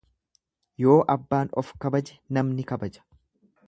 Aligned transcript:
Yoo 0.85 0.95
abbaan 1.15 1.53
of 1.63 1.71
kabaje 1.87 2.19
namni 2.39 2.71
kabaja. 2.75 3.09